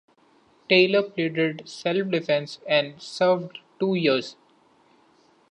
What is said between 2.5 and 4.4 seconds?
and served two years.